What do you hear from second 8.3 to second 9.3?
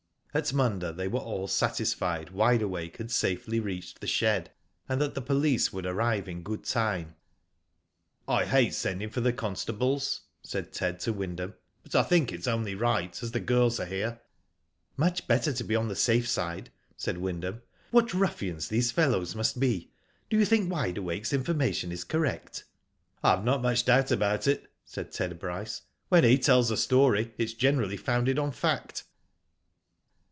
hate sending for